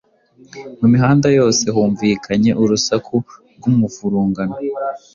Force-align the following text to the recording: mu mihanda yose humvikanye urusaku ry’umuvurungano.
mu 0.79 0.85
mihanda 0.93 1.27
yose 1.39 1.63
humvikanye 1.75 2.51
urusaku 2.61 3.15
ry’umuvurungano. 3.57 4.55